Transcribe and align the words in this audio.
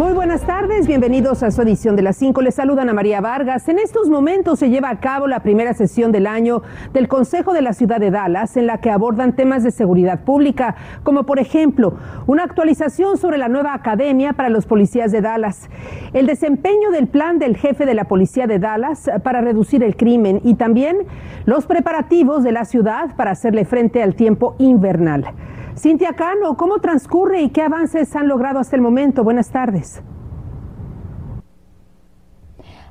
Muy 0.00 0.14
buenas 0.14 0.40
tardes, 0.46 0.86
bienvenidos 0.86 1.42
a 1.42 1.50
su 1.50 1.60
edición 1.60 1.94
de 1.94 2.00
las 2.00 2.16
5. 2.16 2.40
Les 2.40 2.54
saludan 2.54 2.88
a 2.88 2.94
María 2.94 3.20
Vargas. 3.20 3.68
En 3.68 3.78
estos 3.78 4.08
momentos 4.08 4.58
se 4.58 4.70
lleva 4.70 4.88
a 4.88 4.98
cabo 4.98 5.26
la 5.26 5.40
primera 5.40 5.74
sesión 5.74 6.10
del 6.10 6.26
año 6.26 6.62
del 6.94 7.06
Consejo 7.06 7.52
de 7.52 7.60
la 7.60 7.74
Ciudad 7.74 8.00
de 8.00 8.10
Dallas, 8.10 8.56
en 8.56 8.66
la 8.66 8.78
que 8.78 8.88
abordan 8.88 9.36
temas 9.36 9.62
de 9.62 9.70
seguridad 9.70 10.24
pública, 10.24 10.74
como 11.02 11.26
por 11.26 11.38
ejemplo 11.38 11.98
una 12.26 12.44
actualización 12.44 13.18
sobre 13.18 13.36
la 13.36 13.48
nueva 13.48 13.74
academia 13.74 14.32
para 14.32 14.48
los 14.48 14.64
policías 14.64 15.12
de 15.12 15.20
Dallas, 15.20 15.68
el 16.14 16.26
desempeño 16.26 16.90
del 16.92 17.06
plan 17.06 17.38
del 17.38 17.58
jefe 17.58 17.84
de 17.84 17.92
la 17.92 18.04
policía 18.04 18.46
de 18.46 18.58
Dallas 18.58 19.10
para 19.22 19.42
reducir 19.42 19.84
el 19.84 19.96
crimen 19.96 20.40
y 20.42 20.54
también 20.54 20.96
los 21.44 21.66
preparativos 21.66 22.42
de 22.42 22.52
la 22.52 22.64
ciudad 22.64 23.14
para 23.16 23.32
hacerle 23.32 23.66
frente 23.66 24.02
al 24.02 24.14
tiempo 24.14 24.56
invernal. 24.56 25.34
Cintia 25.76 26.12
Cano, 26.14 26.56
¿cómo 26.56 26.80
transcurre 26.80 27.42
y 27.42 27.50
qué 27.50 27.62
avances 27.62 28.14
han 28.16 28.28
logrado 28.28 28.58
hasta 28.58 28.76
el 28.76 28.82
momento? 28.82 29.24
Buenas 29.24 29.50
tardes. 29.50 30.02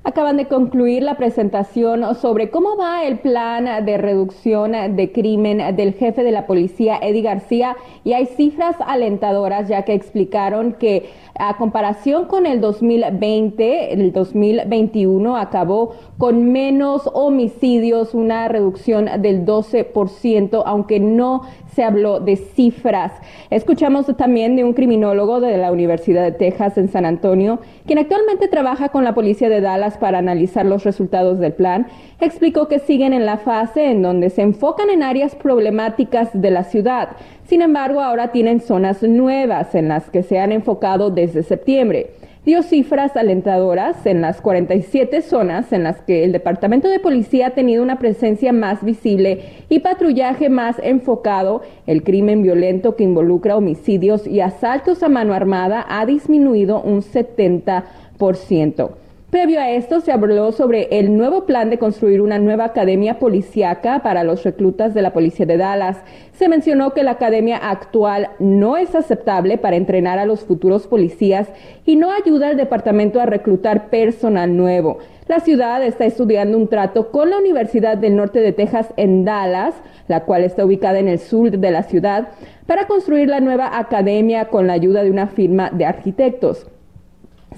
Acaban 0.01 0.37
de 0.37 0.47
concluir 0.47 1.03
la 1.03 1.17
presentación 1.17 2.15
sobre 2.15 2.49
cómo 2.49 2.77
va 2.77 3.03
el 3.03 3.19
plan 3.19 3.85
de 3.85 3.97
reducción 3.97 4.71
de 4.71 5.11
crimen 5.11 5.75
del 5.75 5.93
jefe 5.93 6.23
de 6.23 6.31
la 6.31 6.47
policía, 6.47 6.97
Eddie 7.01 7.21
García, 7.21 7.75
y 8.05 8.13
hay 8.13 8.25
cifras 8.25 8.77
alentadoras 8.79 9.67
ya 9.67 9.83
que 9.83 9.93
explicaron 9.93 10.73
que 10.73 11.09
a 11.37 11.57
comparación 11.57 12.25
con 12.25 12.45
el 12.45 12.61
2020, 12.61 13.93
el 13.93 14.13
2021 14.13 15.37
acabó 15.37 15.93
con 16.17 16.51
menos 16.51 17.09
homicidios, 17.13 18.13
una 18.13 18.47
reducción 18.47 19.09
del 19.21 19.45
12%, 19.45 20.63
aunque 20.65 20.99
no 21.01 21.43
se 21.73 21.83
habló 21.83 22.19
de 22.19 22.35
cifras. 22.35 23.11
Escuchamos 23.49 24.05
también 24.17 24.55
de 24.55 24.63
un 24.63 24.73
criminólogo 24.73 25.39
de 25.39 25.57
la 25.57 25.71
Universidad 25.71 26.23
de 26.23 26.31
Texas 26.31 26.77
en 26.77 26.89
San 26.89 27.05
Antonio, 27.05 27.59
quien 27.85 27.99
actualmente 27.99 28.47
trabaja 28.47 28.89
con 28.89 29.03
la 29.03 29.13
policía 29.13 29.49
de 29.49 29.61
Dallas 29.61 29.97
para 29.97 30.19
analizar 30.19 30.65
los 30.65 30.83
resultados 30.83 31.39
del 31.39 31.53
plan. 31.53 31.87
Explicó 32.21 32.67
que 32.67 32.79
siguen 32.79 33.13
en 33.13 33.25
la 33.25 33.37
fase 33.37 33.91
en 33.91 34.01
donde 34.01 34.29
se 34.29 34.41
enfocan 34.41 34.89
en 34.89 35.03
áreas 35.03 35.35
problemáticas 35.35 36.29
de 36.33 36.51
la 36.51 36.63
ciudad. 36.63 37.09
Sin 37.47 37.61
embargo, 37.61 38.01
ahora 38.01 38.31
tienen 38.31 38.61
zonas 38.61 39.01
nuevas 39.03 39.73
en 39.75 39.87
las 39.87 40.09
que 40.09 40.23
se 40.23 40.39
han 40.39 40.51
enfocado 40.51 41.09
desde 41.09 41.43
septiembre 41.43 42.18
dio 42.45 42.63
cifras 42.63 43.15
alentadoras 43.17 44.05
en 44.05 44.21
las 44.21 44.41
47 44.41 45.21
zonas 45.21 45.73
en 45.73 45.83
las 45.83 46.01
que 46.01 46.23
el 46.23 46.31
Departamento 46.31 46.87
de 46.87 46.99
Policía 46.99 47.47
ha 47.47 47.51
tenido 47.51 47.83
una 47.83 47.99
presencia 47.99 48.53
más 48.53 48.83
visible 48.83 49.41
y 49.69 49.79
patrullaje 49.79 50.49
más 50.49 50.77
enfocado. 50.81 51.61
El 51.85 52.03
crimen 52.03 52.41
violento 52.41 52.95
que 52.95 53.03
involucra 53.03 53.57
homicidios 53.57 54.25
y 54.25 54.39
asaltos 54.39 55.03
a 55.03 55.09
mano 55.09 55.33
armada 55.33 55.85
ha 55.87 56.05
disminuido 56.05 56.81
un 56.81 57.01
70%. 57.01 58.89
Previo 59.29 59.59
a 59.59 59.69
esto 59.69 60.01
se 60.01 60.11
habló 60.11 60.51
sobre 60.51 60.87
el 60.89 61.15
nuevo 61.15 61.45
plan 61.45 61.69
de 61.69 61.77
construir 61.77 62.19
una 62.19 62.39
nueva 62.39 62.65
academia 62.65 63.19
policíaca 63.19 64.01
para 64.01 64.23
los 64.23 64.43
reclutas 64.43 64.95
de 64.95 65.03
la 65.03 65.13
Policía 65.13 65.45
de 65.45 65.57
Dallas. 65.57 65.97
Se 66.31 66.49
mencionó 66.49 66.95
que 66.95 67.03
la 67.03 67.11
academia 67.11 67.57
actual 67.57 68.29
no 68.39 68.75
es 68.75 68.95
aceptable 68.95 69.59
para 69.59 69.75
entrenar 69.75 70.17
a 70.17 70.25
los 70.25 70.39
futuros 70.39 70.87
policías 70.87 71.47
y 71.85 71.95
no 71.95 72.11
ayuda 72.11 72.47
al 72.47 72.57
departamento 72.57 73.21
a 73.21 73.27
reclutar 73.27 73.91
personal 73.91 74.57
nuevo. 74.57 74.97
La 75.27 75.41
ciudad 75.41 75.83
está 75.83 76.05
estudiando 76.05 76.57
un 76.57 76.67
trato 76.67 77.11
con 77.11 77.29
la 77.29 77.37
Universidad 77.37 77.97
del 77.97 78.15
Norte 78.15 78.39
de 78.39 78.51
Texas 78.51 78.91
en 78.97 79.25
Dallas, 79.25 79.75
la 80.07 80.21
cual 80.21 80.43
está 80.43 80.65
ubicada 80.65 80.97
en 80.97 81.07
el 81.07 81.19
sur 81.19 81.51
de 81.51 81.69
la 81.69 81.83
ciudad, 81.83 82.29
para 82.65 82.87
construir 82.87 83.29
la 83.29 83.41
nueva 83.41 83.77
academia 83.77 84.45
con 84.45 84.65
la 84.65 84.73
ayuda 84.73 85.03
de 85.03 85.11
una 85.11 85.27
firma 85.27 85.69
de 85.69 85.85
arquitectos. 85.85 86.65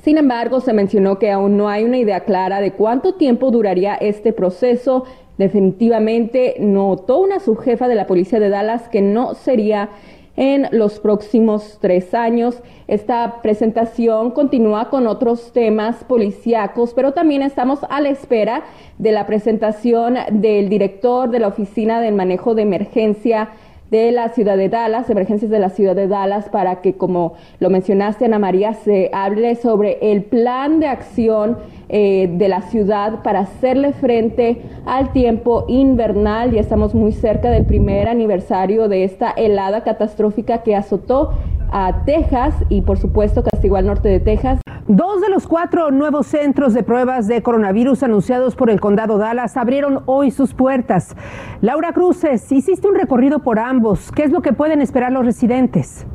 Sin 0.03 0.17
embargo, 0.17 0.61
se 0.61 0.73
mencionó 0.73 1.19
que 1.19 1.31
aún 1.31 1.57
no 1.57 1.69
hay 1.69 1.83
una 1.83 1.97
idea 1.97 2.21
clara 2.21 2.61
de 2.61 2.71
cuánto 2.73 3.15
tiempo 3.15 3.51
duraría 3.51 3.95
este 3.95 4.33
proceso. 4.33 5.05
Definitivamente 5.37 6.55
notó 6.59 7.19
una 7.19 7.39
subjefa 7.39 7.87
de 7.87 7.95
la 7.95 8.07
policía 8.07 8.39
de 8.39 8.49
Dallas 8.49 8.89
que 8.89 9.01
no 9.01 9.33
sería 9.35 9.89
en 10.37 10.67
los 10.71 10.99
próximos 10.99 11.77
tres 11.81 12.13
años. 12.13 12.61
Esta 12.87 13.41
presentación 13.41 14.31
continúa 14.31 14.89
con 14.89 15.07
otros 15.07 15.51
temas 15.51 16.03
policíacos, 16.03 16.93
pero 16.93 17.11
también 17.11 17.41
estamos 17.41 17.79
a 17.89 18.01
la 18.01 18.09
espera 18.09 18.63
de 18.97 19.11
la 19.11 19.27
presentación 19.27 20.17
del 20.31 20.69
director 20.69 21.29
de 21.29 21.39
la 21.39 21.47
Oficina 21.47 22.01
del 22.01 22.15
Manejo 22.15 22.55
de 22.55 22.63
Emergencia 22.63 23.49
de 23.91 24.11
la 24.13 24.29
ciudad 24.29 24.55
de 24.57 24.69
Dallas, 24.69 25.09
emergencias 25.09 25.51
de 25.51 25.59
la 25.59 25.69
ciudad 25.69 25.95
de 25.95 26.07
Dallas, 26.07 26.47
para 26.49 26.81
que, 26.81 26.95
como 26.95 27.33
lo 27.59 27.69
mencionaste, 27.69 28.25
Ana 28.25 28.39
María, 28.39 28.73
se 28.73 29.09
hable 29.13 29.55
sobre 29.55 29.99
el 30.01 30.23
plan 30.23 30.79
de 30.79 30.87
acción 30.87 31.57
eh, 31.93 32.29
de 32.31 32.47
la 32.47 32.61
ciudad 32.61 33.21
para 33.21 33.41
hacerle 33.41 33.91
frente 33.91 34.61
al 34.85 35.11
tiempo 35.11 35.65
invernal. 35.67 36.51
Ya 36.51 36.61
estamos 36.61 36.95
muy 36.95 37.11
cerca 37.11 37.49
del 37.49 37.65
primer 37.65 38.07
aniversario 38.07 38.87
de 38.87 39.03
esta 39.03 39.31
helada 39.31 39.83
catastrófica 39.83 40.63
que 40.63 40.73
azotó 40.73 41.31
a 41.69 42.05
Texas 42.05 42.55
y, 42.69 42.79
por 42.79 42.97
supuesto, 42.97 43.43
castigó 43.43 43.75
al 43.75 43.87
norte 43.87 44.07
de 44.07 44.21
Texas. 44.21 44.61
Dos 44.87 45.19
de 45.19 45.29
los 45.29 45.47
cuatro 45.47 45.91
nuevos 45.91 46.27
centros 46.27 46.73
de 46.73 46.83
pruebas 46.83 47.27
de 47.27 47.43
coronavirus 47.43 48.03
anunciados 48.03 48.55
por 48.55 48.69
el 48.69 48.79
condado 48.79 49.17
Dallas 49.17 49.57
abrieron 49.57 50.03
hoy 50.05 50.31
sus 50.31 50.53
puertas. 50.53 51.15
Laura 51.59 51.91
Cruces, 51.91 52.49
hiciste 52.53 52.87
un 52.87 52.95
recorrido 52.95 53.39
por 53.39 53.59
ambos. 53.59 54.13
¿Qué 54.13 54.23
es 54.23 54.31
lo 54.31 54.41
que 54.41 54.53
pueden 54.53 54.81
esperar 54.81 55.11
los 55.11 55.25
residentes? 55.25 56.05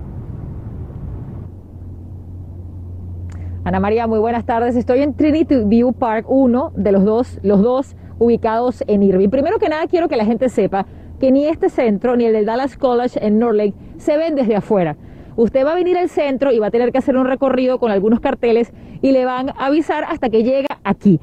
Ana 3.67 3.81
María, 3.81 4.07
muy 4.07 4.21
buenas 4.21 4.47
tardes. 4.47 4.77
Estoy 4.77 5.01
en 5.01 5.15
Trinity 5.15 5.57
View 5.65 5.93
Park, 5.93 6.27
uno 6.29 6.71
de 6.77 6.93
los 6.93 7.05
dos, 7.05 7.41
los 7.43 7.63
dos 7.63 7.97
ubicados 8.21 8.85
en 8.87 9.03
Irving. 9.03 9.29
Primero 9.29 9.59
que 9.59 9.69
nada, 9.69 9.89
quiero 9.89 10.07
que 10.07 10.15
la 10.15 10.25
gente 10.25 10.49
sepa 10.51 10.87
que 11.19 11.33
ni 11.33 11.47
este 11.47 11.69
centro 11.69 12.17
ni 12.17 12.27
el 12.27 12.33
del 12.33 12.47
Dallas 12.47 12.77
College 12.77 13.19
en 13.27 13.41
North 13.41 13.57
Lake 13.57 13.75
se 13.97 14.17
ven 14.17 14.37
desde 14.37 14.55
afuera. 14.55 14.97
Usted 15.35 15.67
va 15.67 15.73
a 15.73 15.75
venir 15.75 15.99
al 15.99 16.09
centro 16.09 16.53
y 16.53 16.61
va 16.61 16.69
a 16.69 16.71
tener 16.71 16.93
que 16.93 16.99
hacer 16.99 17.17
un 17.17 17.27
recorrido 17.27 17.81
con 17.81 17.91
algunos 17.91 18.21
carteles 18.21 18.73
y 19.03 19.11
le 19.11 19.25
van 19.25 19.49
a 19.49 19.67
avisar 19.67 20.05
hasta 20.05 20.31
que 20.31 20.45
llega 20.45 20.69
aquí. 20.85 21.19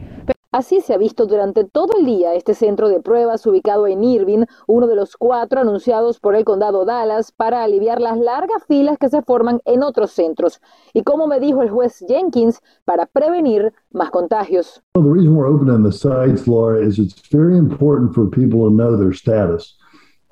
Así 0.54 0.82
se 0.82 0.94
ha 0.94 1.00
visto 1.00 1.26
durante 1.26 1.64
todo 1.64 1.98
el 1.98 2.06
día 2.06 2.36
este 2.36 2.54
centro 2.54 2.88
de 2.88 3.02
pruebas 3.02 3.44
ubicado 3.48 3.88
en 3.88 4.04
Irving, 4.04 4.46
uno 4.68 4.86
de 4.86 4.96
los 4.96 5.18
cuatro 5.18 5.62
anunciados 5.62 6.20
por 6.20 6.36
el 6.36 6.46
condado 6.46 6.86
Dallas 6.86 7.32
para 7.32 7.64
aliviar 7.64 8.00
las 8.00 8.20
largas 8.20 8.64
filas 8.68 9.00
que 9.00 9.10
se 9.10 9.24
forman 9.24 9.62
en 9.66 9.82
otros 9.82 10.12
centros. 10.12 10.62
Y 10.94 11.02
como 11.02 11.26
me 11.26 11.40
dijo 11.40 11.64
el 11.64 11.72
juez 11.72 12.06
Jenkins, 12.08 12.62
para 12.86 13.08
prevenir 13.08 13.74
más 13.92 14.12
contagios. 14.12 14.84
Well, 14.94 15.04
the 15.04 15.10
reason 15.10 15.36
we're 15.36 15.50
opening 15.50 15.82
the 15.82 15.92
sites, 15.92 16.48
Laura, 16.48 16.86
is 16.86 17.00
it's 17.00 17.20
very 17.32 17.58
important 17.58 18.14
for 18.14 18.30
people 18.30 18.60
to 18.60 18.70
know 18.70 18.96
their 18.96 19.12
status. 19.12 19.76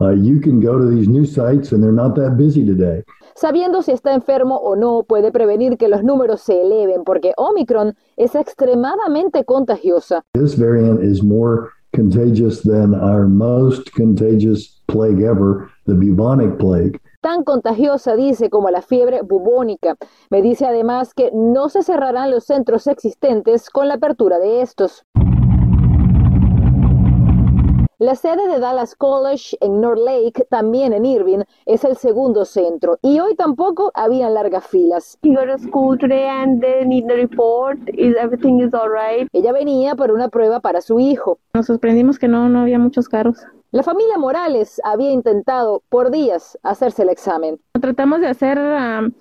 Uh, 0.01 0.16
you 0.16 0.41
can 0.41 0.59
go 0.59 0.79
to 0.79 0.89
these 0.89 1.07
new 1.07 1.25
sites 1.25 1.72
and 1.72 1.84
they're 1.84 1.91
not 1.91 2.16
that 2.16 2.35
busy 2.35 2.66
today. 2.66 3.03
Sabiendo 3.35 3.84
si 3.84 3.91
está 3.91 4.13
enfermo 4.13 4.57
o 4.57 4.75
no 4.75 5.03
puede 5.03 5.31
prevenir 5.31 5.78
que 5.78 5.88
los 5.88 6.03
números 6.03 6.41
se 6.41 6.59
eleven 6.59 7.03
porque 7.03 7.34
Omicron 7.38 7.95
es 8.17 8.34
extremadamente 8.34 9.45
contagiosa. 9.45 10.23
This 10.34 10.56
variant 10.56 11.03
is 11.03 11.22
more 11.22 11.69
contagious 11.94 12.62
than 12.63 12.95
our 12.95 13.28
most 13.28 13.91
contagious 13.94 14.81
plague 14.88 15.22
ever, 15.22 15.69
the 15.85 15.94
bubonic 15.94 16.57
plague. 16.57 17.00
Tan 17.22 17.44
contagiosa, 17.44 18.16
dice, 18.16 18.50
como 18.50 18.72
la 18.72 18.81
fiebre 18.81 19.22
bubónica. 19.22 19.95
Me 20.31 20.41
dice 20.41 20.65
además 20.65 21.13
que 21.13 21.30
no 21.31 21.69
se 21.69 21.83
cerrarán 21.83 22.31
los 22.31 22.45
centros 22.45 22.88
existentes 22.88 23.69
con 23.69 23.88
la 23.88 23.95
apertura 23.95 24.39
de 24.39 24.62
estos. 24.62 25.06
La 28.01 28.15
sede 28.15 28.48
de 28.48 28.59
Dallas 28.59 28.95
College 28.95 29.56
en 29.62 29.80
North 29.80 30.00
Lake, 30.03 30.48
también 30.50 30.92
en 30.92 31.06
Irving, 31.06 31.44
es 31.68 31.83
el 31.83 31.95
segundo 31.98 32.45
centro 32.45 32.98
y 33.03 33.19
hoy 33.19 33.36
tampoco 33.36 33.92
había 33.94 34.27
largas 34.27 34.65
filas. 34.65 35.19
Ella 39.31 39.53
venía 39.53 39.95
por 39.95 40.12
una 40.12 40.30
prueba 40.30 40.59
para 40.62 40.81
su 40.81 41.00
hijo. 41.00 41.38
Nos 41.53 41.68
sorprendimos 41.68 42.18
que 42.18 42.27
no, 42.27 42.50
no 42.50 42.62
había 42.62 42.80
muchos 42.80 43.07
carros. 43.07 43.38
La 43.69 43.83
familia 43.83 44.18
Morales 44.18 44.81
había 44.83 45.12
intentado 45.12 45.83
por 45.89 46.09
días 46.09 46.57
hacerse 46.63 47.03
el 47.03 47.09
examen. 47.09 47.59
Tratamos 47.80 48.21
de 48.21 48.27
hacer 48.30 48.57
um, 48.57 49.12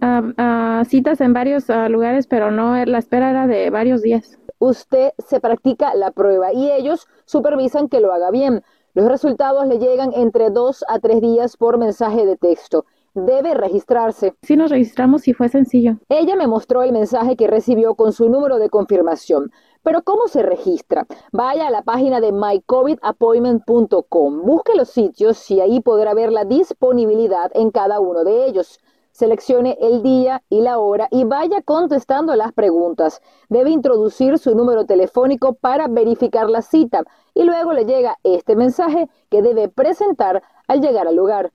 uh, 0.00 0.40
uh, 0.40 0.84
citas 0.84 1.20
en 1.20 1.32
varios 1.32 1.68
uh, 1.68 1.88
lugares, 1.88 2.28
pero 2.28 2.52
no, 2.52 2.76
la 2.84 2.98
espera 2.98 3.30
era 3.30 3.48
de 3.48 3.70
varios 3.70 4.02
días 4.02 4.38
usted 4.64 5.12
se 5.18 5.40
practica 5.40 5.94
la 5.94 6.10
prueba 6.10 6.52
y 6.52 6.70
ellos 6.70 7.06
supervisan 7.26 7.88
que 7.88 8.00
lo 8.00 8.12
haga 8.12 8.30
bien. 8.30 8.62
Los 8.94 9.08
resultados 9.08 9.66
le 9.66 9.78
llegan 9.78 10.12
entre 10.14 10.50
dos 10.50 10.84
a 10.88 10.98
tres 10.98 11.20
días 11.20 11.56
por 11.56 11.78
mensaje 11.78 12.24
de 12.24 12.36
texto. 12.36 12.86
debe 13.16 13.54
registrarse. 13.54 14.34
Sí 14.42 14.56
nos 14.56 14.70
registramos 14.70 15.28
y 15.28 15.34
fue 15.34 15.48
sencillo. 15.48 15.98
Ella 16.08 16.34
me 16.34 16.48
mostró 16.48 16.82
el 16.82 16.90
mensaje 16.90 17.36
que 17.36 17.46
recibió 17.46 17.94
con 17.94 18.12
su 18.12 18.28
número 18.28 18.58
de 18.58 18.70
confirmación. 18.70 19.52
Pero 19.84 20.02
¿cómo 20.02 20.26
se 20.26 20.42
registra? 20.42 21.06
Vaya 21.30 21.68
a 21.68 21.70
la 21.70 21.82
página 21.82 22.20
de 22.20 22.32
mycovidappointment.com, 22.32 24.42
busque 24.42 24.74
los 24.74 24.88
sitios 24.88 25.48
y 25.50 25.60
ahí 25.60 25.80
podrá 25.80 26.14
ver 26.14 26.32
la 26.32 26.44
disponibilidad 26.44 27.52
en 27.54 27.70
cada 27.70 28.00
uno 28.00 28.24
de 28.24 28.46
ellos. 28.46 28.80
Seleccione 29.14 29.78
el 29.80 30.02
día 30.02 30.42
y 30.48 30.60
la 30.60 30.80
hora 30.80 31.06
y 31.12 31.22
vaya 31.22 31.62
contestando 31.62 32.34
las 32.34 32.52
preguntas. 32.52 33.22
Debe 33.48 33.70
introducir 33.70 34.40
su 34.40 34.56
número 34.56 34.86
telefónico 34.86 35.54
para 35.54 35.86
verificar 35.86 36.50
la 36.50 36.62
cita 36.62 37.04
y 37.32 37.44
luego 37.44 37.72
le 37.74 37.84
llega 37.84 38.18
este 38.24 38.56
mensaje 38.56 39.08
que 39.30 39.40
debe 39.40 39.68
presentar 39.68 40.42
al 40.66 40.80
llegar 40.80 41.06
al 41.06 41.14
lugar. 41.14 41.52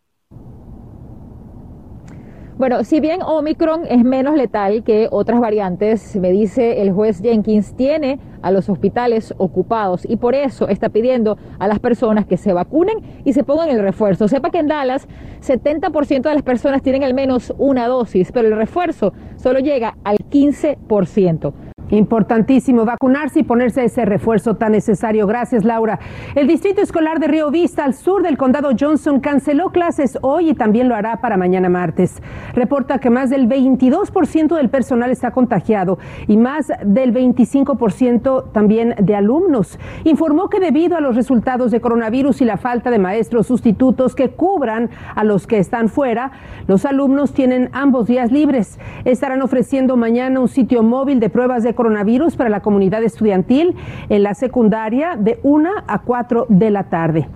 Bueno, 2.60 2.84
si 2.84 3.00
bien 3.00 3.22
Omicron 3.22 3.86
es 3.90 4.04
menos 4.04 4.36
letal 4.36 4.84
que 4.84 5.08
otras 5.12 5.40
variantes, 5.40 6.18
me 6.18 6.30
dice 6.30 6.82
el 6.82 6.92
juez 6.92 7.22
Jenkins, 7.22 7.74
tiene 7.74 8.20
a 8.42 8.52
los 8.52 8.68
hospitales 8.68 9.34
ocupados 9.38 10.06
y 10.06 10.18
por 10.18 10.36
eso 10.36 10.68
está 10.68 10.90
pidiendo 10.90 11.38
a 11.58 11.70
las 11.70 11.80
personas 11.80 12.26
que 12.26 12.36
se 12.36 12.52
vacunen 12.52 12.98
y 13.24 13.32
se 13.32 13.46
pongan 13.46 13.70
el 13.70 13.80
refuerzo. 13.80 14.28
Sepa 14.28 14.50
que 14.50 14.60
en 14.60 14.68
Dallas 14.68 15.08
70% 15.42 16.24
de 16.24 16.34
las 16.34 16.44
personas 16.44 16.82
tienen 16.82 17.06
al 17.06 17.14
menos 17.14 17.54
una 17.58 17.88
dosis, 17.88 18.30
pero 18.34 18.50
el 18.50 18.58
refuerzo 18.58 19.14
solo 19.38 19.60
llega 19.60 19.96
al 20.04 20.18
15%. 20.18 21.69
Importantísimo 21.92 22.86
vacunarse 22.86 23.40
y 23.40 23.44
ponerse 23.44 23.84
ese 23.84 24.06
refuerzo 24.06 24.56
tan 24.56 24.74
necesario. 24.74 25.26
Gracias, 25.28 25.64
Laura. 25.64 26.00
El 26.36 26.48
Distrito 26.48 26.82
Escolar 26.82 27.20
de 27.20 27.28
Río 27.28 27.50
Vista, 27.52 27.84
al 27.84 27.94
sur 27.94 28.22
del 28.22 28.38
condado 28.38 28.72
Johnson, 28.80 29.20
canceló 29.20 29.72
clases 29.72 30.18
hoy 30.22 30.50
y 30.52 30.54
también 30.54 30.88
lo 30.88 30.96
hará 30.96 31.22
para 31.22 31.38
mañana 31.38 31.70
martes. 31.70 32.22
Reporta 32.54 33.00
que 33.00 33.10
más 33.10 33.30
del 33.30 33.48
22% 33.48 34.56
del 34.56 34.70
personal 34.70 35.12
está 35.12 35.32
contagiado 35.32 35.98
y 36.28 36.38
más 36.38 36.72
del 36.84 37.14
25% 37.14 38.52
también 38.52 38.96
de 39.00 39.16
alumnos. 39.16 39.80
Informó 40.04 40.50
que 40.50 40.60
debido 40.60 40.98
a 40.98 41.02
los 41.02 41.16
resultados 41.16 41.72
de 41.72 41.82
coronavirus 41.82 42.42
y 42.42 42.46
la 42.46 42.58
falta 42.58 42.92
de 42.92 43.00
maestros 43.00 43.48
sustitutos 43.48 44.16
que 44.16 44.30
cubran 44.30 44.90
a 45.16 45.24
los 45.24 45.48
que 45.48 45.58
están 45.58 45.90
fuera, 45.90 46.32
los 46.68 46.86
alumnos 46.86 47.34
tienen 47.34 47.70
ambos 47.74 48.08
días 48.08 48.32
libres. 48.32 48.80
Estarán 49.06 49.42
ofreciendo 49.42 49.98
mañana 49.98 50.40
un 50.40 50.48
sitio 50.48 50.84
móvil 50.84 51.20
de 51.20 51.30
pruebas 51.30 51.64
de 51.64 51.74
coronavirus 51.80 52.36
para 52.36 52.50
la 52.50 52.60
comunidad 52.60 53.02
estudiantil 53.04 53.74
en 54.10 54.24
la 54.24 54.34
secundaria 54.34 55.16
de 55.16 55.40
1 55.44 55.70
a 55.88 56.00
4 56.00 56.48
de 56.50 56.72
la 56.72 56.84
tarde. 56.90 57.30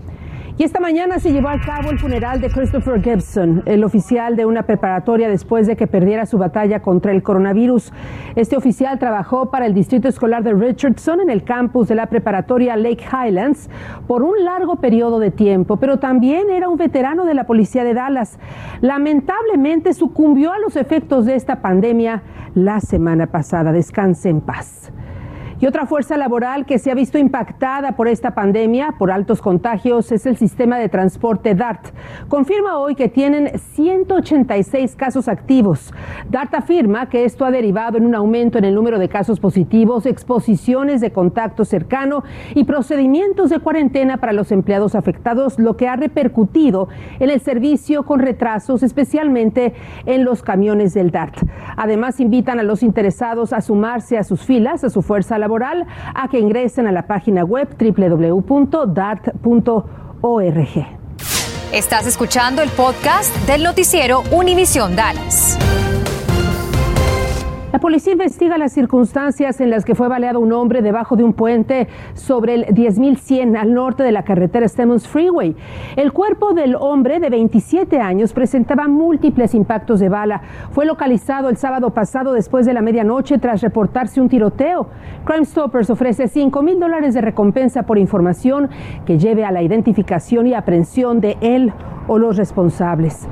Y 0.56 0.64
esta 0.64 0.80
mañana 0.80 1.18
se 1.18 1.32
llevó 1.32 1.50
a 1.50 1.60
cabo 1.60 1.90
el 1.90 1.98
funeral 1.98 2.40
de 2.40 2.52
Christopher 2.52 3.02
Gibson, 3.02 3.64
el 3.66 3.84
oficial 3.84 4.36
de 4.36 4.46
una 4.46 4.68
preparatoria 4.68 5.28
después 5.28 5.66
de 5.66 5.76
que 5.76 5.88
perdiera 5.88 6.28
su 6.28 6.38
batalla 6.38 6.80
contra 6.80 7.12
el 7.12 7.24
coronavirus. 7.24 7.92
Este 8.36 8.56
oficial 8.56 9.00
trabajó 9.00 9.50
para 9.50 9.66
el 9.66 9.74
distrito 9.74 10.08
escolar 10.08 10.44
de 10.44 10.54
Richardson 10.54 11.22
en 11.22 11.32
el 11.32 11.44
campus 11.44 11.88
de 11.88 11.96
la 11.96 12.06
preparatoria 12.06 12.76
Lake 12.76 13.04
Highlands 13.04 13.68
por 14.06 14.22
un 14.22 14.44
largo 14.46 14.76
periodo 14.76 15.18
de 15.18 15.32
tiempo, 15.32 15.78
pero 15.78 15.98
también 15.98 16.52
era 16.52 16.70
un 16.70 16.78
veterano 16.78 17.26
de 17.26 17.34
la 17.34 17.46
policía 17.46 17.84
de 17.84 17.96
Dallas. 17.96 18.38
Lamentablemente 18.82 19.94
sucumbió 19.94 20.52
a 20.52 20.60
los 20.60 20.76
efectos 20.76 21.26
de 21.26 21.34
esta 21.34 21.64
pandemia 21.64 22.22
la 22.54 22.80
semana 22.80 23.26
pasada. 23.26 23.72
Descanse 23.72 24.30
en 24.30 24.42
paz. 24.42 24.92
Y 25.64 25.66
otra 25.66 25.86
fuerza 25.86 26.18
laboral 26.18 26.66
que 26.66 26.78
se 26.78 26.92
ha 26.92 26.94
visto 26.94 27.18
impactada 27.18 27.94
por 27.94 28.10
esta 28.10 28.32
pandemia, 28.32 28.96
por 29.00 29.12
altos 29.12 29.42
contagios, 29.42 30.12
es 30.12 30.26
el 30.26 30.36
sistema 30.36 30.78
de 30.78 30.90
transporte 30.90 31.56
DART. 31.56 31.94
Confirma 32.28 32.78
hoy 32.80 32.96
que 32.96 33.08
tienen 33.08 33.58
186 33.58 34.98
casos 34.98 35.30
activos. 35.30 35.94
DART 36.30 36.54
afirma 36.54 37.08
que 37.08 37.24
esto 37.24 37.46
ha 37.46 37.52
derivado 37.52 37.98
en 37.98 38.06
un 38.06 38.14
aumento 38.14 38.58
en 38.58 38.66
el 38.66 38.76
número 38.76 39.00
de 39.00 39.08
casos 39.08 39.40
positivos, 39.40 40.06
exposiciones 40.06 41.00
de 41.00 41.14
contacto 41.14 41.64
cercano 41.64 42.26
y 42.56 42.66
procedimientos 42.66 43.50
de 43.50 43.60
cuarentena 43.60 44.18
para 44.18 44.34
los 44.34 44.52
empleados 44.52 44.96
afectados, 44.96 45.60
lo 45.60 45.78
que 45.78 45.88
ha 45.88 45.96
repercutido 45.96 46.90
en 47.22 47.30
el 47.30 47.40
servicio 47.40 48.04
con 48.04 48.20
retrasos, 48.20 48.84
especialmente 48.84 49.76
en 50.06 50.26
los 50.26 50.44
camiones 50.44 50.94
del 50.94 51.12
DART. 51.12 51.38
Además, 51.78 52.20
invitan 52.20 52.60
a 52.60 52.64
los 52.64 52.84
interesados 52.84 53.54
a 53.54 53.62
sumarse 53.62 54.18
a 54.18 54.26
sus 54.26 54.42
filas, 54.42 54.84
a 54.84 54.90
su 54.90 55.02
fuerza 55.02 55.38
laboral 55.38 55.53
a 56.16 56.28
que 56.30 56.40
ingresen 56.40 56.88
a 56.88 56.92
la 56.92 57.06
página 57.08 57.44
web 57.44 57.68
www.dart.org. 57.78 58.44
Estás 61.72 62.06
escuchando 62.06 62.62
el 62.62 62.70
podcast 62.70 63.36
del 63.48 63.64
noticiero 63.64 64.24
Univisión 64.32 64.96
Dallas. 64.96 65.58
La 67.74 67.80
policía 67.80 68.14
investiga 68.14 68.60
las 68.60 68.72
circunstancias 68.72 69.60
en 69.60 69.72
las 69.72 69.84
que 69.84 69.96
fue 69.96 70.08
baleado 70.08 70.40
un 70.40 70.54
hombre 70.54 70.84
debajo 70.84 71.16
de 71.16 71.24
un 71.24 71.34
puente 71.34 71.88
sobre 72.14 72.54
el 72.54 72.66
10.100 72.68 73.58
al 73.58 73.74
norte 73.74 74.04
de 74.04 74.12
la 74.12 74.22
carretera 74.22 74.68
Stemmons 74.68 75.08
Freeway. 75.08 75.56
El 75.96 76.14
cuerpo 76.14 76.54
del 76.54 76.76
hombre 76.76 77.20
de 77.20 77.32
27 77.32 78.00
años 78.00 78.32
presentaba 78.32 78.88
múltiples 78.88 79.56
impactos 79.56 80.00
de 80.00 80.08
bala. 80.08 80.44
Fue 80.70 80.86
localizado 80.86 81.50
el 81.50 81.58
sábado 81.58 81.90
pasado 81.96 82.34
después 82.34 82.68
de 82.68 82.76
la 82.76 82.84
medianoche 82.84 83.40
tras 83.40 83.62
reportarse 83.62 84.22
un 84.22 84.30
tiroteo. 84.30 84.90
Crime 85.26 85.44
Stoppers 85.44 85.90
ofrece 85.90 86.28
5 86.28 86.62
mil 86.62 86.80
dólares 86.80 87.16
de 87.16 87.22
recompensa 87.22 87.88
por 87.88 87.98
información 87.98 88.70
que 89.04 89.18
lleve 89.18 89.46
a 89.46 89.52
la 89.52 89.64
identificación 89.64 90.46
y 90.46 90.54
aprehensión 90.54 91.22
de 91.22 91.38
él 91.42 91.74
o 92.08 92.20
los 92.20 92.38
responsables. 92.38 93.28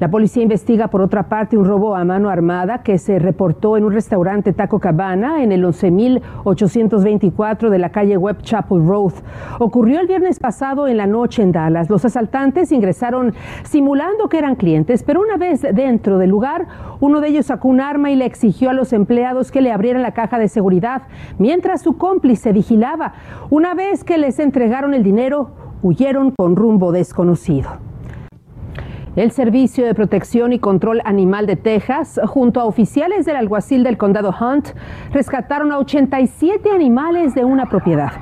La 0.00 0.10
policía 0.10 0.42
investiga 0.42 0.88
por 0.88 1.02
otra 1.02 1.28
parte 1.28 1.58
un 1.58 1.66
robo 1.66 1.94
a 1.94 2.06
mano 2.06 2.30
armada 2.30 2.82
que 2.82 2.96
se 2.96 3.18
reportó 3.18 3.76
en 3.76 3.84
un 3.84 3.92
restaurante 3.92 4.54
Taco 4.54 4.80
Cabana 4.80 5.42
en 5.42 5.52
el 5.52 5.62
11.824 5.62 7.68
de 7.68 7.78
la 7.78 7.90
calle 7.90 8.16
Webb 8.16 8.40
Chapel 8.40 8.86
Road. 8.86 9.12
Ocurrió 9.58 10.00
el 10.00 10.06
viernes 10.06 10.38
pasado 10.38 10.88
en 10.88 10.96
la 10.96 11.06
noche 11.06 11.42
en 11.42 11.52
Dallas. 11.52 11.90
Los 11.90 12.06
asaltantes 12.06 12.72
ingresaron 12.72 13.34
simulando 13.62 14.30
que 14.30 14.38
eran 14.38 14.54
clientes, 14.54 15.02
pero 15.02 15.20
una 15.20 15.36
vez 15.36 15.60
dentro 15.60 16.16
del 16.16 16.30
lugar, 16.30 16.66
uno 17.00 17.20
de 17.20 17.28
ellos 17.28 17.44
sacó 17.44 17.68
un 17.68 17.82
arma 17.82 18.10
y 18.10 18.16
le 18.16 18.24
exigió 18.24 18.70
a 18.70 18.72
los 18.72 18.94
empleados 18.94 19.52
que 19.52 19.60
le 19.60 19.70
abrieran 19.70 20.00
la 20.00 20.14
caja 20.14 20.38
de 20.38 20.48
seguridad 20.48 21.02
mientras 21.36 21.82
su 21.82 21.98
cómplice 21.98 22.52
vigilaba. 22.52 23.12
Una 23.50 23.74
vez 23.74 24.02
que 24.02 24.16
les 24.16 24.38
entregaron 24.38 24.94
el 24.94 25.02
dinero, 25.02 25.50
huyeron 25.82 26.32
con 26.38 26.56
rumbo 26.56 26.90
desconocido. 26.90 27.89
El 29.16 29.32
Servicio 29.32 29.84
de 29.84 29.94
Protección 29.94 30.52
y 30.52 30.60
Control 30.60 31.00
Animal 31.04 31.46
de 31.46 31.56
Texas, 31.56 32.20
junto 32.26 32.60
a 32.60 32.64
oficiales 32.64 33.26
del 33.26 33.34
alguacil 33.34 33.82
del 33.82 33.98
condado 33.98 34.32
Hunt, 34.40 34.68
rescataron 35.12 35.72
a 35.72 35.78
87 35.78 36.70
animales 36.70 37.34
de 37.34 37.44
una 37.44 37.66
propiedad. 37.66 38.12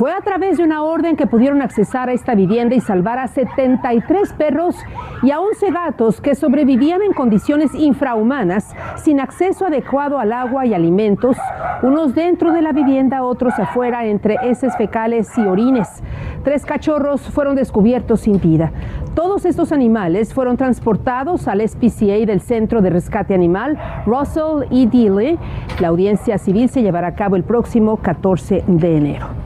Fue 0.00 0.14
a 0.14 0.22
través 0.22 0.56
de 0.56 0.64
una 0.64 0.82
orden 0.82 1.14
que 1.14 1.26
pudieron 1.26 1.60
accesar 1.60 2.08
a 2.08 2.14
esta 2.14 2.34
vivienda 2.34 2.74
y 2.74 2.80
salvar 2.80 3.18
a 3.18 3.28
73 3.28 4.32
perros 4.32 4.74
y 5.22 5.30
a 5.30 5.40
11 5.40 5.70
gatos 5.72 6.22
que 6.22 6.34
sobrevivían 6.34 7.02
en 7.02 7.12
condiciones 7.12 7.74
infrahumanas, 7.74 8.74
sin 8.96 9.20
acceso 9.20 9.66
adecuado 9.66 10.18
al 10.18 10.32
agua 10.32 10.64
y 10.64 10.72
alimentos, 10.72 11.36
unos 11.82 12.14
dentro 12.14 12.50
de 12.52 12.62
la 12.62 12.72
vivienda, 12.72 13.22
otros 13.24 13.58
afuera, 13.58 14.06
entre 14.06 14.36
heces 14.42 14.74
fecales 14.78 15.36
y 15.36 15.42
orines. 15.42 16.02
Tres 16.44 16.64
cachorros 16.64 17.20
fueron 17.20 17.54
descubiertos 17.54 18.22
sin 18.22 18.40
vida. 18.40 18.72
Todos 19.14 19.44
estos 19.44 19.70
animales 19.70 20.32
fueron 20.32 20.56
transportados 20.56 21.46
al 21.46 21.60
SPCA 21.60 22.24
del 22.24 22.40
Centro 22.40 22.80
de 22.80 22.88
Rescate 22.88 23.34
Animal 23.34 23.78
Russell 24.06 24.64
E. 24.70 24.86
Dealey. 24.86 25.38
La 25.78 25.88
audiencia 25.88 26.38
civil 26.38 26.70
se 26.70 26.80
llevará 26.80 27.08
a 27.08 27.14
cabo 27.14 27.36
el 27.36 27.44
próximo 27.44 27.98
14 27.98 28.64
de 28.66 28.96
enero. 28.96 29.39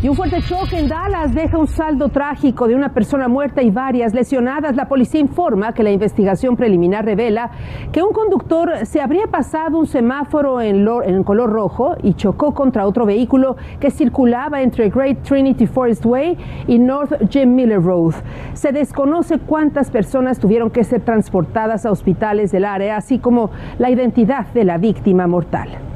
Y 0.00 0.08
un 0.08 0.14
fuerte 0.14 0.40
choque 0.42 0.78
en 0.78 0.86
Dallas 0.86 1.34
deja 1.34 1.58
un 1.58 1.66
saldo 1.66 2.08
trágico 2.08 2.68
de 2.68 2.76
una 2.76 2.94
persona 2.94 3.26
muerta 3.26 3.62
y 3.62 3.70
varias 3.72 4.14
lesionadas. 4.14 4.76
La 4.76 4.86
policía 4.86 5.18
informa 5.18 5.72
que 5.72 5.82
la 5.82 5.90
investigación 5.90 6.56
preliminar 6.56 7.04
revela 7.04 7.50
que 7.90 8.00
un 8.00 8.12
conductor 8.12 8.86
se 8.86 9.00
habría 9.00 9.26
pasado 9.26 9.76
un 9.76 9.88
semáforo 9.88 10.60
en, 10.60 11.24
color 11.24 11.50
rojo 11.50 11.96
y 12.00 12.14
chocó 12.14 12.54
contra 12.54 12.86
otro 12.86 13.06
vehículo 13.06 13.56
que 13.80 13.90
circulaba 13.90 14.62
entre 14.62 14.88
Great 14.88 15.24
Trinity 15.24 15.66
Forest 15.66 16.06
Way 16.06 16.38
y 16.68 16.78
North 16.78 17.14
Jim 17.28 17.56
Miller 17.56 17.82
Road. 17.82 18.14
Se 18.52 18.70
desconoce 18.70 19.40
cuántas 19.40 19.90
personas 19.90 20.38
tuvieron 20.38 20.70
que 20.70 20.84
ser 20.84 21.00
transportadas 21.00 21.84
a 21.84 21.90
hospitales 21.90 22.52
del 22.52 22.66
área, 22.66 22.98
así 22.98 23.18
como 23.18 23.50
la 23.80 23.90
identidad 23.90 24.46
de 24.54 24.62
la 24.62 24.78
víctima 24.78 25.26
mortal. 25.26 25.87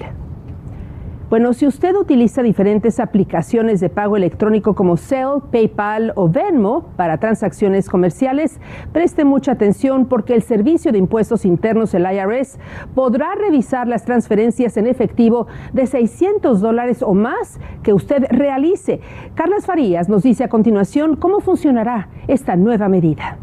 Bueno, 1.30 1.52
si 1.52 1.64
usted 1.64 1.94
utiliza 1.94 2.42
diferentes 2.42 2.98
aplicaciones 2.98 3.78
de 3.78 3.88
pago 3.88 4.16
electrónico 4.16 4.74
como 4.74 4.96
Zelle, 4.96 5.40
PayPal 5.52 6.12
o 6.16 6.28
Venmo 6.28 6.90
para 6.96 7.18
transacciones 7.18 7.88
comerciales, 7.88 8.60
preste 8.92 9.24
mucha 9.24 9.52
atención 9.52 10.06
porque 10.06 10.34
el 10.34 10.42
Servicio 10.42 10.90
de 10.90 10.98
Impuestos 10.98 11.44
Internos, 11.44 11.94
el 11.94 12.02
IRS, 12.02 12.58
podrá 12.96 13.36
revisar 13.36 13.86
las 13.86 14.04
transferencias 14.04 14.76
en 14.76 14.88
efectivo 14.88 15.46
de 15.72 15.86
600 15.86 16.60
dólares 16.60 17.00
o 17.00 17.14
más 17.14 17.60
que 17.84 17.92
usted 17.92 18.24
realice. 18.30 19.00
Carlas 19.36 19.66
Farías 19.66 20.08
nos 20.08 20.24
dice 20.24 20.42
a 20.42 20.48
continuación 20.48 21.14
cómo 21.14 21.38
funcionará 21.38 22.08
esta 22.26 22.56
nueva 22.56 22.88
medida. 22.88 23.38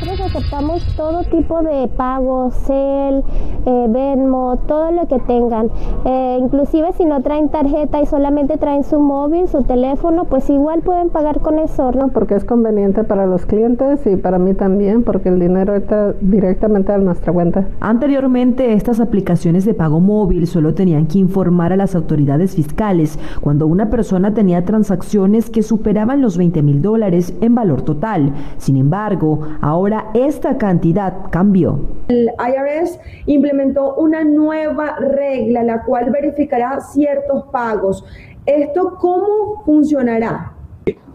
Nosotros 0.00 0.34
aceptamos 0.34 0.84
todo 0.96 1.22
tipo 1.22 1.62
de 1.62 1.86
pagos, 1.86 2.52
Cel, 2.66 3.22
eh, 3.64 3.86
Venmo, 3.88 4.58
todo 4.66 4.90
lo 4.90 5.06
que 5.06 5.20
tengan. 5.20 5.70
Eh, 6.04 6.38
inclusive 6.40 6.92
si 6.94 7.04
no 7.04 7.22
traen 7.22 7.48
tarjeta 7.48 8.02
y 8.02 8.06
solamente 8.06 8.58
traen 8.58 8.82
su 8.82 8.98
móvil, 8.98 9.46
su 9.46 9.62
teléfono, 9.62 10.24
pues 10.24 10.50
igual 10.50 10.80
pueden 10.82 11.10
pagar 11.10 11.40
con 11.40 11.60
eso. 11.60 11.92
¿no? 11.92 12.08
Porque 12.08 12.34
es 12.34 12.44
conveniente 12.44 13.04
para 13.04 13.24
los 13.26 13.46
clientes 13.46 14.04
y 14.04 14.16
para 14.16 14.40
mí 14.40 14.54
también, 14.54 15.04
porque 15.04 15.28
el 15.28 15.38
dinero 15.38 15.76
está 15.76 16.12
directamente 16.20 16.92
a 16.92 16.98
nuestra 16.98 17.32
cuenta. 17.32 17.68
Anteriormente, 17.78 18.72
estas 18.72 18.98
aplicaciones 18.98 19.64
de 19.64 19.74
pago 19.74 20.00
móvil 20.00 20.48
solo 20.48 20.74
tenían 20.74 21.06
que 21.06 21.18
informar 21.18 21.72
a 21.72 21.76
las 21.76 21.94
autoridades 21.94 22.56
fiscales 22.56 23.16
cuando 23.40 23.68
una 23.68 23.90
persona 23.90 24.34
tenía 24.34 24.64
transacciones 24.64 25.50
que 25.50 25.62
superaban 25.62 26.20
los 26.20 26.36
20 26.36 26.62
mil 26.62 26.82
dólares 26.82 27.32
en 27.40 27.54
valor 27.54 27.82
total. 27.82 28.32
Sin 28.58 28.76
embargo, 28.76 29.38
ahora 29.60 29.83
esta 30.14 30.56
cantidad 30.56 31.30
cambió. 31.30 31.78
El 32.08 32.30
IRS 32.38 32.98
implementó 33.26 33.94
una 33.94 34.24
nueva 34.24 34.96
regla, 34.96 35.62
la 35.62 35.82
cual 35.82 36.10
verificará 36.10 36.80
ciertos 36.80 37.44
pagos. 37.52 38.04
¿Esto 38.46 38.96
cómo 38.98 39.62
funcionará? 39.64 40.52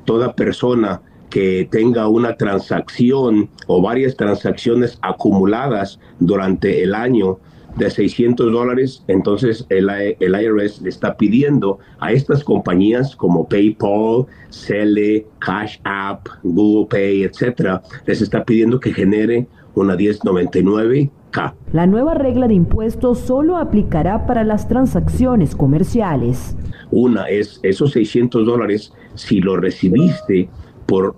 Toda 0.05 0.33
persona 0.33 1.01
que 1.29 1.67
tenga 1.69 2.07
una 2.07 2.35
transacción 2.35 3.49
o 3.67 3.81
varias 3.81 4.15
transacciones 4.15 4.97
acumuladas 5.01 5.99
durante 6.19 6.83
el 6.83 6.95
año 6.95 7.37
de 7.75 7.89
600 7.89 8.51
dólares, 8.51 9.03
entonces 9.07 9.65
el, 9.69 9.89
el, 9.89 10.41
IRS 10.41 10.81
le 10.81 10.89
está 10.89 11.15
pidiendo 11.15 11.79
a 11.99 12.11
estas 12.11 12.43
compañías 12.43 13.15
como 13.15 13.47
PayPal, 13.47 14.25
Cele, 14.49 15.25
Cash 15.39 15.77
App, 15.83 16.27
Google 16.43 16.87
Pay, 16.89 17.23
etcétera, 17.23 17.81
les 18.05 18.21
está 18.21 18.43
pidiendo 18.43 18.79
que 18.79 18.93
genere 18.93 19.47
una 19.75 19.95
1099K. 19.95 21.53
La 21.71 21.85
nueva 21.85 22.15
regla 22.15 22.47
de 22.47 22.55
impuestos 22.55 23.19
solo 23.19 23.57
aplicará 23.57 24.25
para 24.25 24.43
las 24.43 24.67
transacciones 24.67 25.55
comerciales. 25.55 26.55
Una 26.91 27.29
es 27.29 27.59
esos 27.63 27.91
600 27.91 28.45
dólares, 28.45 28.93
si 29.13 29.39
lo 29.39 29.57
recibiste 29.57 30.49
por, 30.85 31.15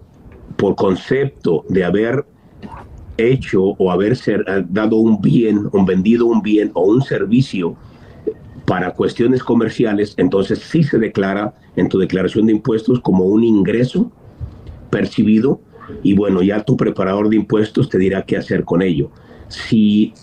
por 0.57 0.75
concepto 0.75 1.63
de 1.69 1.85
haber 1.85 2.25
hecho 3.21 3.63
o 3.63 3.91
haber 3.91 4.13
eh, 4.13 4.65
dado 4.69 4.97
un 4.97 5.21
bien, 5.21 5.67
o 5.71 5.85
vendido 5.85 6.25
un 6.25 6.41
bien 6.41 6.71
o 6.73 6.85
un 6.85 7.01
servicio 7.01 7.75
para 8.65 8.91
cuestiones 8.91 9.43
comerciales, 9.43 10.13
entonces 10.17 10.59
sí 10.59 10.83
se 10.83 10.97
declara 10.97 11.53
en 11.75 11.89
tu 11.89 11.99
declaración 11.99 12.45
de 12.45 12.53
impuestos 12.53 12.99
como 12.99 13.25
un 13.25 13.43
ingreso 13.43 14.11
percibido 14.89 15.61
y 16.03 16.13
bueno, 16.13 16.41
ya 16.41 16.63
tu 16.63 16.77
preparador 16.77 17.29
de 17.29 17.35
impuestos 17.37 17.89
te 17.89 17.97
dirá 17.97 18.23
qué 18.23 18.37
hacer 18.37 18.63
con 18.63 18.81
ello. 18.81 19.09
Si 19.47 20.13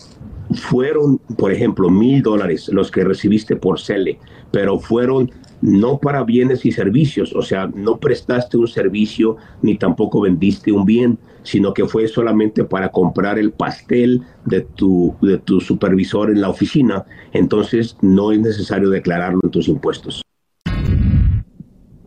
fueron, 0.54 1.18
por 1.36 1.52
ejemplo, 1.52 1.90
mil 1.90 2.22
dólares 2.22 2.68
los 2.72 2.90
que 2.90 3.04
recibiste 3.04 3.56
por 3.56 3.80
CELE, 3.80 4.18
pero 4.50 4.78
fueron 4.78 5.30
no 5.60 5.98
para 5.98 6.22
bienes 6.22 6.64
y 6.64 6.72
servicios, 6.72 7.34
o 7.34 7.42
sea, 7.42 7.68
no 7.74 7.98
prestaste 7.98 8.56
un 8.56 8.68
servicio 8.68 9.36
ni 9.62 9.76
tampoco 9.76 10.20
vendiste 10.20 10.70
un 10.70 10.84
bien, 10.84 11.18
sino 11.42 11.74
que 11.74 11.86
fue 11.86 12.06
solamente 12.06 12.64
para 12.64 12.90
comprar 12.90 13.38
el 13.38 13.52
pastel 13.52 14.22
de 14.44 14.60
tu, 14.60 15.14
de 15.20 15.38
tu 15.38 15.60
supervisor 15.60 16.30
en 16.30 16.40
la 16.40 16.48
oficina, 16.48 17.04
entonces 17.32 17.96
no 18.02 18.32
es 18.32 18.40
necesario 18.40 18.90
declararlo 18.90 19.40
en 19.42 19.50
tus 19.50 19.68
impuestos. 19.68 20.22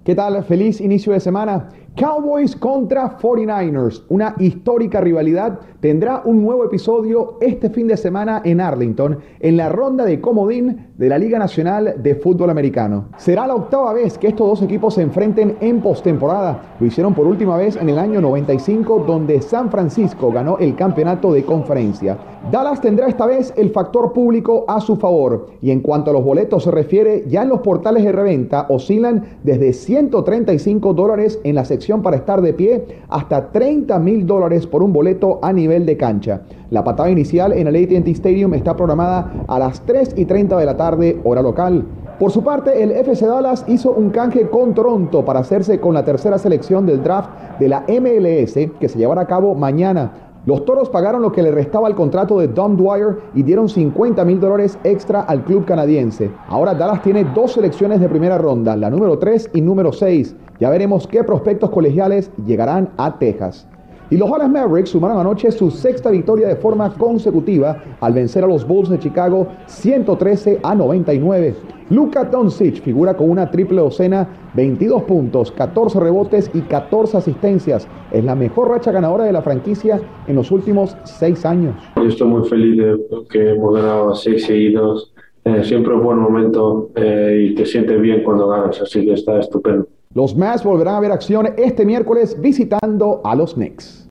¿Qué 0.03 0.15
tal? 0.15 0.43
Feliz 0.43 0.81
inicio 0.81 1.13
de 1.13 1.19
semana. 1.19 1.69
Cowboys 1.95 2.55
contra 2.55 3.17
49ers, 3.19 4.03
una 4.07 4.33
histórica 4.39 5.01
rivalidad, 5.01 5.59
tendrá 5.81 6.21
un 6.23 6.41
nuevo 6.41 6.63
episodio 6.63 7.37
este 7.41 7.69
fin 7.69 7.87
de 7.87 7.97
semana 7.97 8.41
en 8.45 8.61
Arlington, 8.61 9.19
en 9.41 9.57
la 9.57 9.67
ronda 9.67 10.05
de 10.05 10.21
comodín 10.21 10.87
de 10.97 11.09
la 11.09 11.17
Liga 11.17 11.37
Nacional 11.37 11.95
de 11.97 12.15
Fútbol 12.15 12.49
Americano. 12.49 13.09
Será 13.17 13.45
la 13.45 13.55
octava 13.55 13.91
vez 13.91 14.17
que 14.17 14.29
estos 14.29 14.47
dos 14.47 14.61
equipos 14.61 14.93
se 14.93 15.01
enfrenten 15.01 15.57
en 15.59 15.81
postemporada. 15.81 16.75
Lo 16.79 16.85
hicieron 16.85 17.13
por 17.13 17.27
última 17.27 17.57
vez 17.57 17.75
en 17.75 17.89
el 17.89 17.99
año 17.99 18.21
95, 18.21 19.03
donde 19.05 19.41
San 19.41 19.69
Francisco 19.69 20.31
ganó 20.31 20.57
el 20.59 20.75
campeonato 20.75 21.33
de 21.33 21.43
conferencia. 21.43 22.17
Dallas 22.51 22.79
tendrá 22.79 23.07
esta 23.07 23.25
vez 23.25 23.53
el 23.57 23.69
factor 23.69 24.13
público 24.13 24.63
a 24.67 24.79
su 24.79 24.95
favor. 24.95 25.47
Y 25.61 25.71
en 25.71 25.81
cuanto 25.81 26.11
a 26.11 26.13
los 26.13 26.23
boletos 26.23 26.63
se 26.63 26.71
refiere, 26.71 27.25
ya 27.27 27.43
en 27.43 27.49
los 27.49 27.59
portales 27.59 28.03
de 28.03 28.11
reventa 28.11 28.65
oscilan 28.69 29.25
desde 29.43 29.73
135 29.73 30.93
dólares 30.93 31.39
en 31.43 31.55
la 31.55 31.65
sección 31.65 31.80
para 32.03 32.17
estar 32.17 32.41
de 32.41 32.53
pie 32.53 32.85
hasta 33.09 33.51
30 33.51 33.97
mil 33.99 34.25
dólares 34.25 34.67
por 34.67 34.83
un 34.83 34.93
boleto 34.93 35.39
a 35.41 35.51
nivel 35.51 35.85
de 35.85 35.97
cancha. 35.97 36.41
La 36.69 36.83
patada 36.83 37.09
inicial 37.09 37.53
en 37.53 37.67
el 37.67 37.75
ATT 37.75 38.07
Stadium 38.09 38.53
está 38.53 38.75
programada 38.75 39.45
a 39.47 39.57
las 39.57 39.81
3 39.81 40.13
y 40.15 40.25
30 40.25 40.57
de 40.57 40.65
la 40.65 40.77
tarde, 40.77 41.19
hora 41.23 41.41
local. 41.41 41.85
Por 42.19 42.31
su 42.31 42.43
parte, 42.43 42.83
el 42.83 42.91
FC 42.91 43.25
Dallas 43.25 43.65
hizo 43.67 43.91
un 43.91 44.11
canje 44.11 44.47
con 44.47 44.75
Toronto 44.75 45.25
para 45.25 45.39
hacerse 45.39 45.79
con 45.79 45.95
la 45.95 46.05
tercera 46.05 46.37
selección 46.37 46.85
del 46.85 47.03
draft 47.03 47.31
de 47.59 47.67
la 47.67 47.83
MLS 47.87 48.53
que 48.79 48.87
se 48.87 48.99
llevará 48.99 49.21
a 49.21 49.27
cabo 49.27 49.55
mañana. 49.55 50.30
Los 50.45 50.65
toros 50.65 50.89
pagaron 50.89 51.21
lo 51.21 51.31
que 51.31 51.43
le 51.43 51.51
restaba 51.51 51.87
al 51.87 51.93
contrato 51.93 52.39
de 52.39 52.47
Dom 52.47 52.75
Dwyer 52.75 53.19
y 53.35 53.43
dieron 53.43 53.69
50 53.69 54.25
mil 54.25 54.39
dólares 54.39 54.79
extra 54.83 55.21
al 55.21 55.43
club 55.43 55.65
canadiense. 55.65 56.31
Ahora 56.47 56.73
Dallas 56.73 57.03
tiene 57.03 57.25
dos 57.35 57.53
selecciones 57.53 57.99
de 57.99 58.09
primera 58.09 58.39
ronda, 58.39 58.75
la 58.75 58.89
número 58.89 59.19
3 59.19 59.51
y 59.53 59.61
número 59.61 59.93
6. 59.93 60.35
Ya 60.59 60.71
veremos 60.71 61.05
qué 61.05 61.23
prospectos 61.23 61.69
colegiales 61.69 62.31
llegarán 62.43 62.89
a 62.97 63.19
Texas. 63.19 63.67
Y 64.11 64.17
los 64.17 64.29
Dallas 64.29 64.49
Mavericks 64.49 64.89
sumaron 64.89 65.19
anoche 65.19 65.49
su 65.51 65.71
sexta 65.71 66.11
victoria 66.11 66.49
de 66.49 66.57
forma 66.57 66.93
consecutiva 66.95 67.81
al 68.01 68.13
vencer 68.13 68.43
a 68.43 68.47
los 68.47 68.67
Bulls 68.67 68.89
de 68.89 68.99
Chicago 68.99 69.47
113 69.67 70.59
a 70.61 70.75
99. 70.75 71.55
Luka 71.89 72.25
Doncic 72.25 72.81
figura 72.81 73.15
con 73.15 73.29
una 73.29 73.49
triple 73.49 73.79
docena, 73.79 74.27
22 74.53 75.03
puntos, 75.03 75.53
14 75.53 75.97
rebotes 76.01 76.51
y 76.53 76.59
14 76.59 77.19
asistencias. 77.19 77.87
Es 78.11 78.25
la 78.25 78.35
mejor 78.35 78.71
racha 78.71 78.91
ganadora 78.91 79.23
de 79.23 79.31
la 79.31 79.41
franquicia 79.41 80.01
en 80.27 80.35
los 80.35 80.51
últimos 80.51 80.97
seis 81.05 81.45
años. 81.45 81.75
Yo 81.95 82.03
estoy 82.03 82.27
muy 82.27 82.49
feliz 82.49 82.83
de 82.83 82.99
que 83.29 83.51
hemos 83.51 83.73
ganado 83.73 84.13
seis 84.13 84.45
seguidos. 84.45 85.13
Eh, 85.45 85.63
siempre 85.63 85.93
un 85.93 86.03
buen 86.03 86.19
momento 86.19 86.89
eh, 86.95 87.47
y 87.49 87.55
te 87.55 87.65
sientes 87.65 87.99
bien 88.01 88.23
cuando 88.23 88.49
ganas, 88.49 88.81
así 88.81 89.05
que 89.05 89.13
está 89.13 89.39
estupendo. 89.39 89.87
Los 90.13 90.35
Mavs 90.35 90.63
volverán 90.63 90.95
a 90.95 90.99
ver 90.99 91.11
acción 91.11 91.53
este 91.57 91.85
miércoles 91.85 92.39
visitando 92.39 93.21
a 93.23 93.33
los 93.35 93.53
Knicks. 93.53 94.07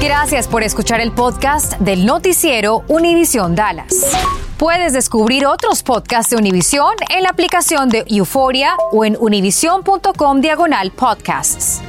Gracias 0.00 0.46
por 0.46 0.62
escuchar 0.62 1.00
el 1.00 1.12
podcast 1.12 1.78
del 1.80 2.06
noticiero 2.06 2.84
Univisión 2.86 3.56
Dallas. 3.56 4.12
Puedes 4.56 4.92
descubrir 4.92 5.46
otros 5.46 5.82
podcasts 5.82 6.30
de 6.30 6.36
Univision 6.36 6.94
en 7.10 7.24
la 7.24 7.30
aplicación 7.30 7.88
de 7.88 8.04
Euforia 8.06 8.76
o 8.92 9.04
en 9.04 9.16
univision.com 9.18 10.40
diagonal 10.40 10.92
podcasts. 10.92 11.82